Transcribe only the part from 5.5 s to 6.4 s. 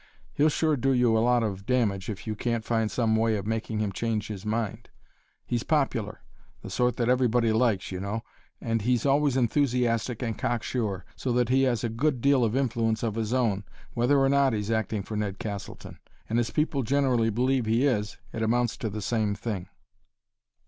popular,